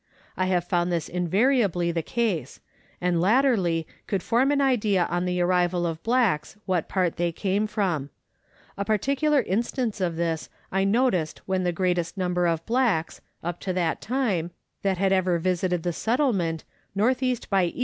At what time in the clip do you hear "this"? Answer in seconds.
0.91-1.07, 10.15-10.49